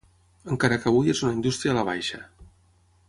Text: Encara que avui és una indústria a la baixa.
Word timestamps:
Encara 0.53 0.79
que 0.85 0.89
avui 0.91 1.13
és 1.15 1.21
una 1.27 1.35
indústria 1.37 1.75
a 1.75 1.79
la 1.81 1.85
baixa. 1.91 2.21